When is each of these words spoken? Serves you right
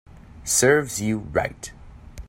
Serves 0.43 0.99
you 0.99 1.17
right 1.31 1.71